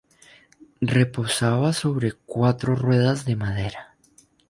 Reposaba 0.95 1.73
sobre 1.73 2.13
cuatro 2.13 2.73
ruedas 2.75 3.23
de 3.25 3.35
madera. 3.35 3.95